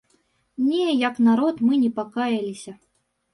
Не, 0.69 0.87
як 1.09 1.19
народ 1.27 1.61
мы 1.67 1.73
не 1.83 1.91
пакаяліся. 1.99 2.75